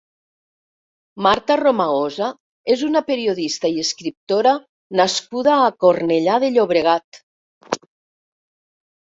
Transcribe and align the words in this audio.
Marta 1.25 1.57
Romagosa 1.59 2.29
és 2.75 2.83
una 2.87 3.03
periodista 3.09 3.71
i 3.75 3.83
escriptora 3.83 4.55
nascuda 5.03 5.55
a 5.67 5.69
Cornellà 5.85 6.41
de 6.47 6.51
Llobregat. 6.57 7.23